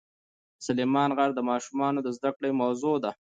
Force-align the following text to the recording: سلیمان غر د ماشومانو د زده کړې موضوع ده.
سلیمان 0.65 1.09
غر 1.17 1.31
د 1.35 1.39
ماشومانو 1.49 1.99
د 2.03 2.07
زده 2.17 2.31
کړې 2.37 2.49
موضوع 2.61 2.95
ده. 3.03 3.11